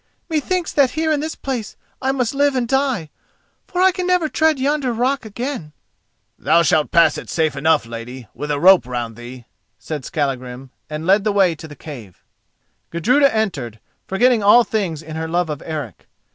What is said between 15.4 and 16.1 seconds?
of Eric.